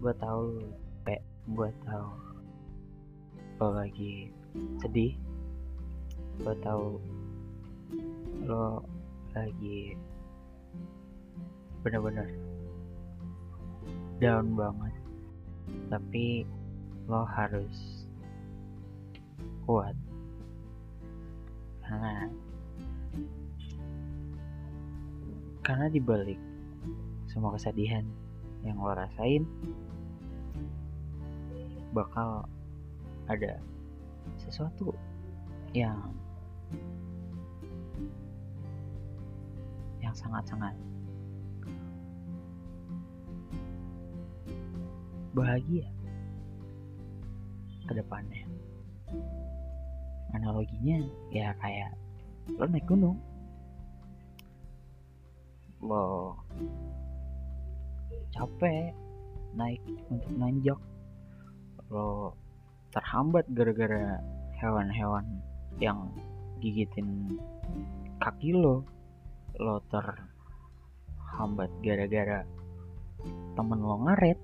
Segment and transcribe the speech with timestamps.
[0.00, 0.56] gue tahu
[1.04, 1.20] capek
[1.52, 2.08] gue tahu.
[3.60, 4.32] Lo lagi
[4.80, 5.12] sedih
[6.40, 6.96] gue tahu
[8.48, 8.80] lo
[9.36, 9.92] lagi
[11.84, 12.32] bener-bener
[14.24, 14.96] down banget.
[15.92, 16.48] Tapi
[17.04, 18.08] lo harus
[19.68, 19.92] kuat.
[21.84, 22.32] Karena
[25.60, 26.40] karena dibalik
[27.28, 28.02] semua kesedihan
[28.64, 29.44] yang lo rasain
[31.90, 32.46] bakal
[33.26, 33.58] ada
[34.38, 34.94] sesuatu
[35.74, 35.98] yang
[40.02, 40.74] yang sangat-sangat
[45.30, 45.86] bahagia
[47.86, 48.42] ke depannya.
[50.34, 51.94] Analoginya ya kayak
[52.58, 53.18] lo naik gunung.
[55.82, 56.34] Lo
[58.34, 58.94] capek
[59.54, 60.78] naik untuk nanjak.
[61.90, 62.38] Lo
[62.94, 64.22] terhambat gara-gara
[64.62, 65.26] hewan-hewan
[65.82, 66.06] yang
[66.62, 67.26] gigitin
[68.22, 68.86] kaki lo.
[69.58, 72.46] Lo terhambat gara-gara
[73.58, 74.38] temen lo ngaret.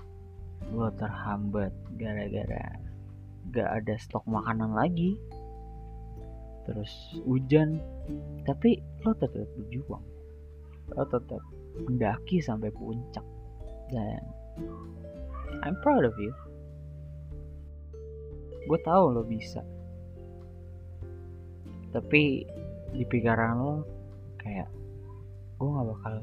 [0.74, 2.82] Lo terhambat gara-gara
[3.54, 5.14] gak ada stok makanan lagi.
[6.66, 6.90] Terus
[7.22, 7.78] hujan.
[8.42, 10.02] Tapi lo tetap berjuang.
[10.98, 11.42] Lo tetap
[11.86, 13.22] mendaki sampai puncak.
[13.94, 14.18] Dan
[15.62, 16.34] I'm proud of you
[18.66, 19.62] gue tahu lo bisa.
[21.94, 22.42] Tapi
[22.92, 23.74] di pikiran lo
[24.42, 24.68] kayak
[25.56, 26.14] gue gak bakal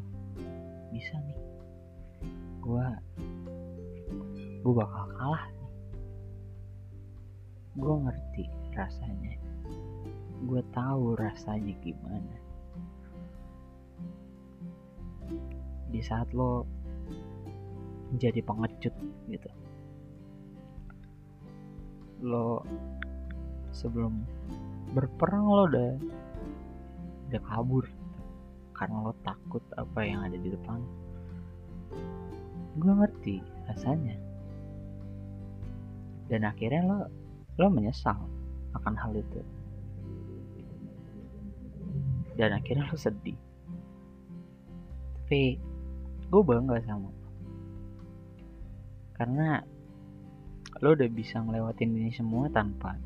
[0.91, 1.39] bisa nih.
[2.59, 2.85] Gue
[4.63, 5.71] gue bakal kalah nih.
[7.79, 8.43] Gue ngerti
[8.75, 9.33] rasanya.
[10.43, 12.35] Gue tahu rasanya gimana.
[15.89, 16.67] Di saat lo
[18.19, 18.93] jadi pengecut
[19.31, 19.49] gitu
[22.23, 22.63] lo
[23.75, 24.23] sebelum
[24.95, 25.91] berperang lo udah
[27.29, 27.85] udah kabur.
[28.73, 30.79] Karena lo takut apa yang ada di depan.
[32.79, 33.35] Gue ngerti
[33.69, 34.17] rasanya.
[36.31, 36.99] Dan akhirnya lo
[37.59, 38.17] lo menyesal
[38.73, 39.41] akan hal itu.
[42.39, 43.37] Dan akhirnya lo sedih.
[45.21, 45.59] Tapi
[46.31, 47.13] gue bangga sama
[49.23, 49.63] karena
[50.81, 52.97] lo udah bisa ngelewatin ini semua tanpa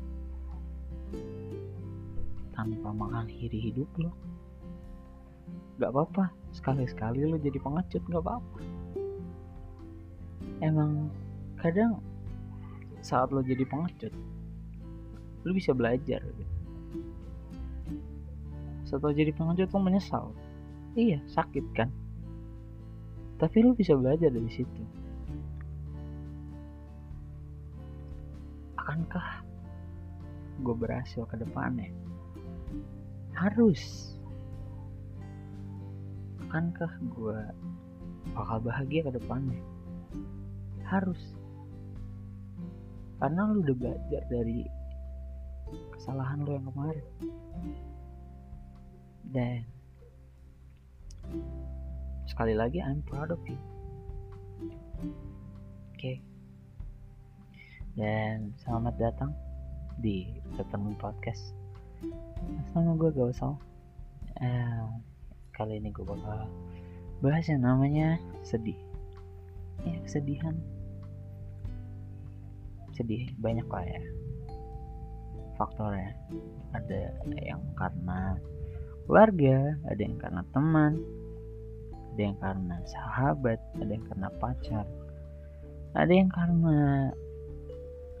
[2.56, 4.10] tanpa mengakhiri hidup lo.
[5.78, 8.60] Gak apa-apa sekali-sekali lo jadi pengecut gak apa-apa.
[10.64, 11.12] Emang
[11.60, 12.02] kadang
[13.04, 14.10] saat lo jadi pengecut
[15.46, 16.18] lo bisa belajar.
[16.24, 16.44] Gitu.
[18.96, 20.32] lo jadi pengecut lo menyesal.
[20.98, 21.92] Iya sakit kan?
[23.38, 24.82] Tapi lo bisa belajar dari situ
[28.88, 29.44] akankah
[30.64, 31.92] gue berhasil ke depannya?
[33.36, 34.16] Harus.
[36.48, 37.36] Akankah gue
[38.32, 39.60] bakal bahagia ke depannya?
[40.88, 41.20] Harus.
[43.20, 44.64] Karena lu udah belajar dari
[45.92, 47.06] kesalahan lu yang kemarin.
[49.28, 49.60] Dan
[52.24, 53.60] sekali lagi I'm proud of you.
[55.92, 56.00] Oke?
[56.00, 56.27] okay.
[57.98, 59.34] Dan selamat datang
[59.98, 61.50] di Ketemu Podcast.
[62.70, 63.58] Sama gue usah
[64.38, 64.86] uh,
[65.50, 66.46] kali ini gue bakal
[67.18, 68.14] bahas yang namanya
[68.46, 68.78] sedih.
[69.82, 70.54] Ya kesedihan.
[72.94, 73.98] Sedih banyak lah ya.
[75.58, 76.14] Faktornya.
[76.78, 78.38] Ada yang karena
[79.10, 81.02] keluarga ada yang karena teman
[82.14, 84.86] ada yang karena sahabat ada yang karena pacar
[85.96, 87.08] ada yang karena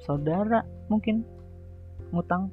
[0.02, 1.22] saudara mungkin
[2.12, 2.50] ngutang.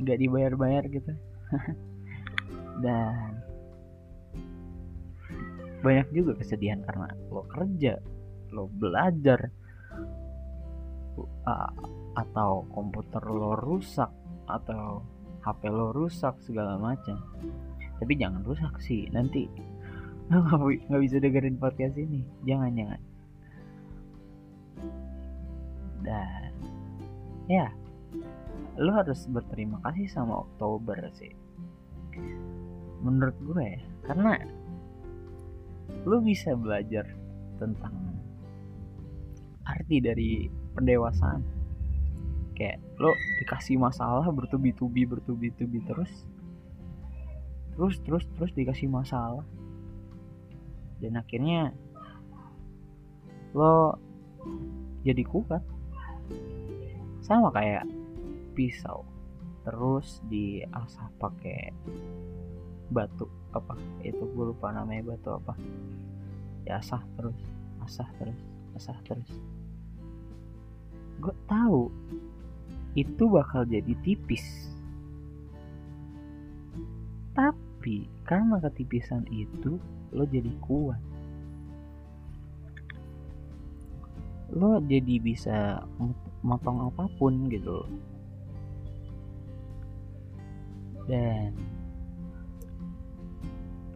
[0.00, 1.12] Nggak dibayar-bayar gitu.
[2.84, 3.40] Dan
[5.80, 7.96] banyak juga kesedihan karena lo kerja
[8.52, 9.48] lo belajar
[12.18, 14.10] atau komputer lo rusak
[14.50, 15.00] atau
[15.40, 17.16] HP lo rusak segala macam.
[18.00, 19.48] Tapi jangan rusak sih nanti
[20.88, 22.24] nggak bisa dengerin podcast ini.
[22.44, 23.00] Jangan jangan
[26.00, 26.52] dan
[27.50, 27.68] ya
[28.80, 31.34] lo harus berterima kasih sama Oktober sih.
[33.04, 34.40] Menurut gue ya karena
[36.08, 37.04] lo bisa belajar
[37.60, 37.92] tentang
[39.68, 41.44] arti dari pendewasaan.
[42.56, 43.12] Kayak lo
[43.44, 46.12] dikasih masalah bertubi-tubi bertubi-tubi terus
[47.76, 49.44] terus terus terus dikasih masalah.
[51.00, 51.72] Dan akhirnya
[53.52, 53.96] lo
[55.04, 55.64] jadi kuat
[57.30, 57.86] sama kayak
[58.58, 59.06] pisau.
[59.62, 61.70] Terus diasah pakai
[62.90, 63.78] batu apa?
[64.02, 65.54] Itu gue lupa namanya batu apa?
[66.66, 67.38] Diasah terus
[67.86, 68.40] asah terus
[68.74, 69.30] asah terus.
[71.22, 71.86] Gue tahu
[72.98, 74.74] itu bakal jadi tipis.
[77.30, 79.78] Tapi karena ketipisan itu
[80.10, 80.98] lo jadi kuat
[84.54, 85.86] lo jadi bisa
[86.42, 87.86] motong apa pun gitu
[91.10, 91.54] dan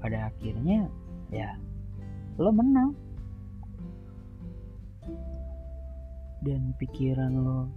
[0.05, 0.91] pada akhirnya
[1.33, 1.56] ya
[2.37, 2.93] lo menang.
[6.45, 7.73] Dan pikiran lo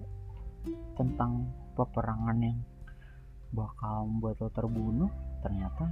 [1.00, 1.47] tentang
[1.77, 2.59] peperangan yang
[3.56, 5.88] bakal membuat lo terbunuh ternyata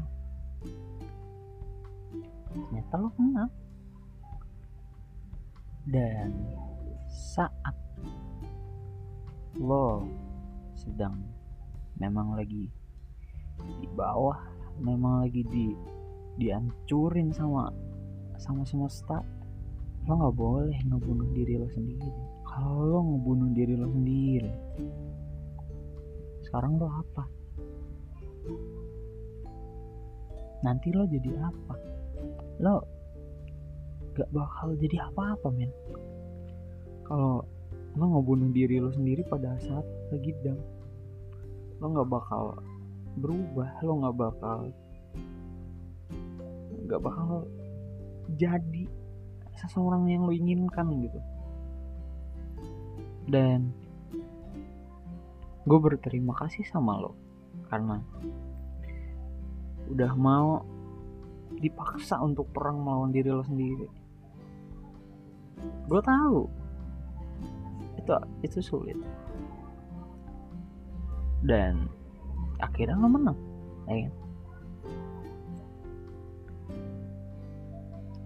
[2.51, 3.51] ternyata lo menang.
[5.85, 6.29] Dan
[7.15, 7.75] saat
[9.55, 10.03] lo
[10.75, 11.15] sedang
[11.95, 12.67] memang lagi
[13.79, 14.35] di bawah
[14.83, 15.71] memang lagi di
[16.35, 17.71] dihancurin sama
[18.35, 19.23] sama semesta
[20.05, 22.11] lo nggak boleh ngebunuh diri lo sendiri.
[22.45, 24.53] Kalau lo ngebunuh diri lo sendiri
[26.55, 27.23] sekarang lo apa?
[30.63, 31.75] Nanti lo jadi apa?
[32.63, 32.79] Lo
[34.15, 35.67] gak bakal jadi apa-apa men
[37.05, 37.45] kalau
[37.95, 40.59] lo ngebunuh diri lo sendiri pada saat lagi down
[41.79, 42.59] lo nggak bakal
[43.15, 44.59] berubah lo nggak bakal
[46.85, 47.47] nggak bakal
[48.35, 48.85] jadi
[49.55, 51.19] seseorang yang lo inginkan gitu.
[53.25, 53.73] Dan
[55.65, 57.17] gue berterima kasih sama lo
[57.73, 57.97] karena
[59.89, 60.61] udah mau
[61.57, 63.89] dipaksa untuk perang melawan diri lo sendiri.
[65.89, 66.64] Gue tahu
[68.05, 68.13] itu
[68.45, 68.97] itu sulit.
[71.41, 71.89] Dan
[72.61, 73.37] akhirnya lo menang
[73.89, 74.13] ya kan?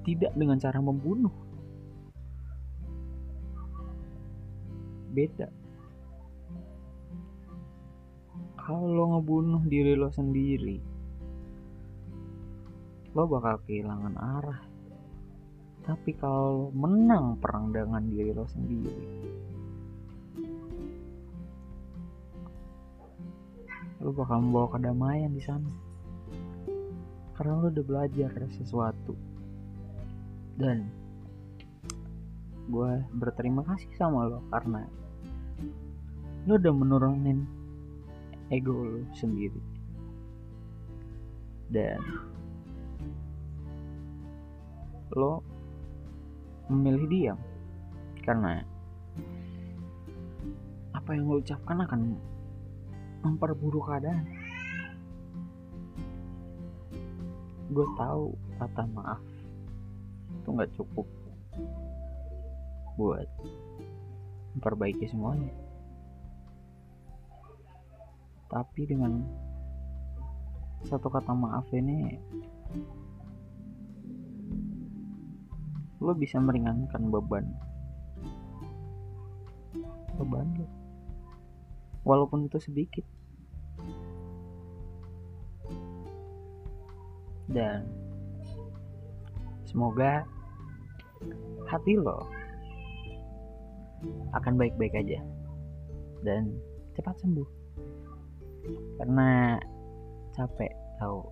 [0.03, 1.33] tidak dengan cara membunuh.
[5.13, 5.47] Beda.
[8.59, 10.77] Kalau ngebunuh diri lo sendiri
[13.17, 14.61] lo bakal kehilangan arah.
[15.81, 19.38] Tapi kalau menang perang dengan diri lo sendiri
[23.99, 25.67] lo bakal membawa kedamaian di sana.
[27.35, 29.15] Karena lo udah belajar sesuatu.
[30.55, 30.87] Dan
[32.69, 34.85] gue berterima kasih sama lo karena
[36.47, 37.43] lo udah menurunin
[38.47, 39.59] ego lo sendiri.
[41.67, 41.99] Dan
[45.11, 45.43] lo
[46.71, 47.39] memilih diam.
[48.23, 48.63] Karena
[50.95, 52.01] apa yang lo ucapkan akan
[53.23, 54.25] memperburuk keadaan.
[57.69, 59.21] Gue tahu kata maaf
[60.39, 61.07] itu nggak cukup
[62.97, 63.29] buat
[64.57, 65.53] memperbaiki semuanya.
[68.49, 69.21] Tapi dengan
[70.89, 72.17] satu kata maaf ini
[76.01, 77.45] lo bisa meringankan beban.
[80.17, 80.88] Beban lo
[82.03, 83.05] walaupun itu sedikit.
[87.49, 87.89] Dan
[89.65, 90.25] semoga
[91.65, 92.29] hati lo
[94.37, 95.19] akan baik-baik aja
[96.21, 96.53] dan
[96.93, 97.49] cepat sembuh.
[99.01, 99.57] Karena
[100.37, 101.25] capek tahu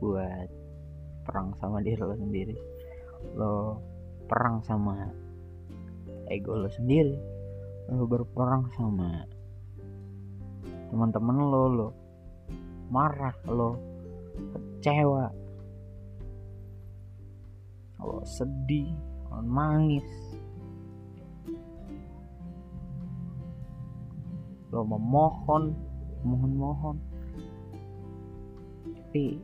[0.00, 0.48] buat
[1.28, 2.56] perang sama diri lo sendiri.
[3.36, 3.80] Lo
[4.24, 5.12] perang sama
[6.32, 7.33] ego lo sendiri
[7.92, 9.28] lo berperang sama
[10.88, 11.88] teman-teman lo lo
[12.88, 13.76] marah lo
[14.52, 15.28] kecewa
[18.00, 18.92] lo sedih
[19.28, 20.08] lo nangis
[24.74, 26.96] lo memohon mohon-mohon.
[28.82, 29.38] Tapi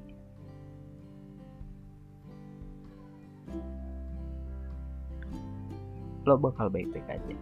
[6.27, 7.37] lo bakal baik-baik aja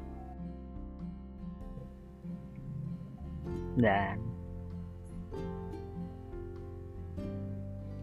[3.78, 4.18] dan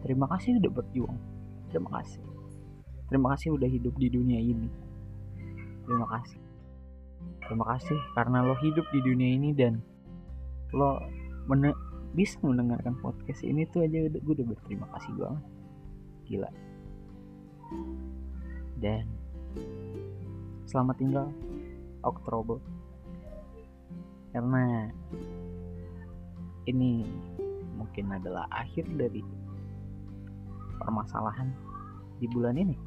[0.02, 1.20] terima kasih udah berjuang.
[1.70, 2.24] Terima kasih.
[3.12, 4.72] Terima kasih udah hidup di dunia ini.
[5.84, 6.42] Terima kasih.
[7.46, 9.84] Terima kasih karena lo hidup di dunia ini dan
[10.74, 10.98] lo
[11.46, 11.76] men
[12.16, 15.44] bisa mendengarkan podcast ini tuh aja gue udah berterima kasih banget.
[16.26, 16.50] Gila.
[18.80, 19.06] Dan
[20.66, 21.28] selamat tinggal
[22.02, 22.64] Oktober.
[24.32, 24.90] Karena
[26.66, 27.06] ini
[27.76, 29.22] mungkin adalah akhir dari
[30.82, 31.50] permasalahan
[32.20, 32.78] di bulan ini.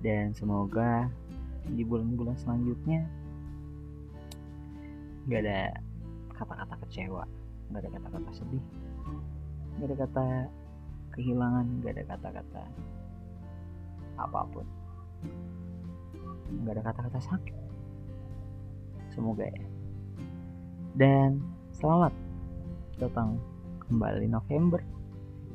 [0.00, 1.08] Dan semoga
[1.68, 3.04] di bulan-bulan selanjutnya
[5.28, 5.76] nggak ada
[6.32, 7.28] kata-kata kecewa
[7.68, 8.64] nggak ada kata-kata sedih
[9.76, 10.26] nggak ada kata
[11.12, 12.64] kehilangan nggak ada kata-kata
[14.20, 14.66] apa pun.
[16.60, 17.56] Nggak ada kata-kata sakit.
[19.16, 19.66] Semoga ya.
[20.98, 21.40] Dan
[21.80, 22.12] selamat
[23.00, 23.40] datang
[23.88, 24.84] kembali November.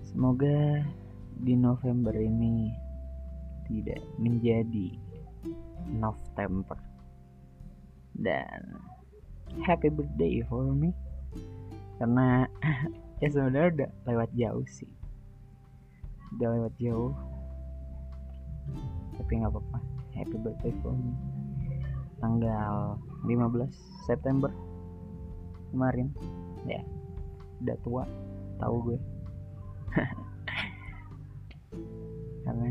[0.02, 0.82] Semoga
[1.46, 2.74] di November ini
[3.70, 4.98] tidak menjadi
[5.86, 6.82] November.
[8.18, 8.74] Dan
[9.70, 10.90] happy birthday for me.
[12.02, 12.50] Karena
[13.22, 14.90] ya sebenarnya udah lewat jauh sih.
[16.42, 17.14] Udah lewat jauh.
[19.22, 19.78] Tapi nggak apa-apa.
[20.18, 21.14] Happy birthday for me.
[22.18, 22.98] Tanggal
[23.30, 24.50] 15 September
[25.76, 26.08] kemarin.
[26.64, 26.80] Ya.
[27.60, 28.04] Udah tua
[28.64, 29.00] tahu gue.
[32.48, 32.68] Karena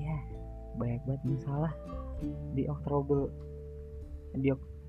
[0.00, 0.16] ya
[0.80, 1.72] banyak banget masalah
[2.56, 3.28] di Oktober
[4.32, 4.48] di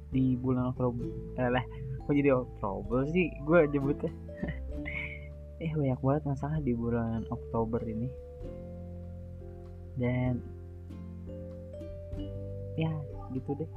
[0.09, 1.03] di bulan Oktober.
[1.35, 1.65] Eh lah
[2.07, 3.27] kok jadi Oktober sih?
[3.43, 4.11] Gue nyebutnya.
[5.59, 8.07] Eh banyak banget masalah di bulan Oktober ini.
[9.99, 10.39] Dan
[12.79, 12.87] ya
[13.35, 13.67] gitu deh.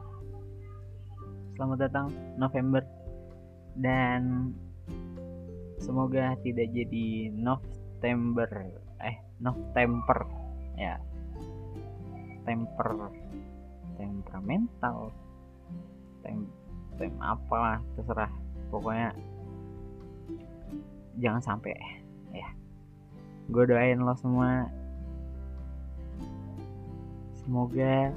[1.59, 2.07] Selamat datang
[2.39, 2.87] November
[3.77, 4.53] dan
[5.81, 8.49] semoga tidak jadi November
[9.03, 10.19] eh November
[10.79, 10.97] ya.
[12.43, 12.89] Temper
[13.95, 15.15] temperamental
[16.27, 16.43] tem
[16.99, 18.33] tem apalah terserah.
[18.71, 19.15] Pokoknya
[21.21, 21.75] jangan sampai
[22.33, 22.49] ya.
[23.51, 24.71] Gue doain lo semua.
[27.43, 28.15] Semoga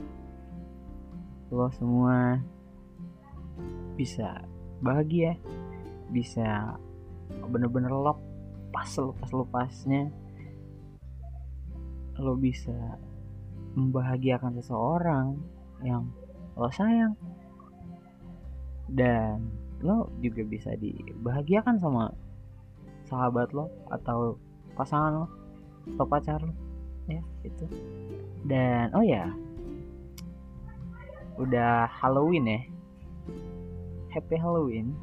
[1.49, 2.41] lo semua
[3.97, 4.43] bisa
[4.81, 5.37] bahagia.
[6.11, 6.79] Bisa
[7.51, 10.11] bener-bener lepas lepas lepasnya.
[12.19, 12.99] Lo bisa
[13.75, 15.35] membahagiakan seseorang
[15.83, 16.07] yang
[16.55, 17.15] lo sayang.
[18.87, 19.51] Dan
[19.83, 22.11] lo juga bisa dibahagiakan sama
[23.05, 24.39] sahabat lo atau
[24.73, 25.27] pasangan lo
[25.95, 26.53] atau pacar lo.
[27.05, 27.69] Ya itu
[28.45, 29.29] dan oh ya
[31.37, 32.59] udah Halloween ya
[34.15, 34.95] happy Halloween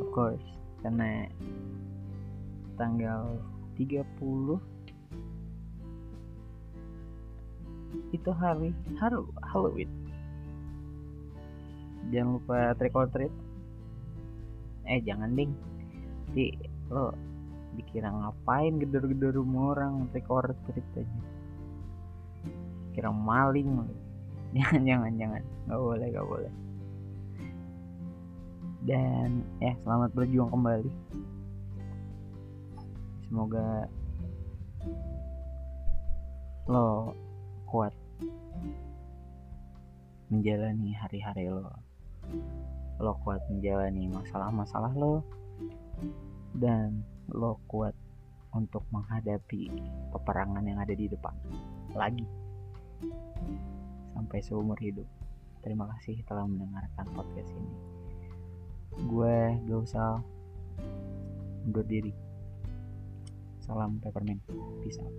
[0.00, 0.40] of course.
[0.80, 1.28] Karena
[2.80, 3.36] tanggal
[3.76, 4.00] 30
[8.16, 9.92] itu hari haru Halloween.
[12.08, 13.34] Jangan lupa trick or treat.
[14.88, 15.52] Eh jangan ding.
[16.32, 16.56] Di
[16.88, 17.12] lo
[17.76, 21.20] dikira ngapain gedor-gedor rumah orang trick or treat aja.
[22.96, 23.84] Kira maling.
[24.56, 25.42] Jangan jangan jangan.
[25.68, 26.52] Nggak boleh nggak boleh
[28.84, 30.92] dan ya selamat berjuang kembali.
[33.26, 33.88] Semoga
[36.68, 37.14] lo
[37.70, 37.94] kuat
[40.28, 41.72] menjalani hari-hari lo.
[43.00, 45.24] Lo kuat menjalani masalah-masalah lo.
[46.56, 47.96] Dan lo kuat
[48.56, 49.68] untuk menghadapi
[50.12, 51.32] peperangan yang ada di depan
[51.96, 52.24] lagi.
[54.16, 55.06] Sampai seumur hidup.
[55.60, 57.95] Terima kasih telah mendengarkan podcast ini
[58.96, 59.36] gue
[59.68, 60.24] gak usah
[61.68, 62.12] undur diri.
[63.60, 64.40] Salam peppermint.
[64.80, 65.12] Peace out